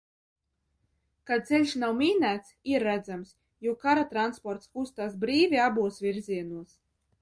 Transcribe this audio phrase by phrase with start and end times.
[1.31, 3.37] Ka ceļš nav mīnēts, ir redzams,
[3.69, 6.79] jo kara transports kustās brīvi abos virzienos.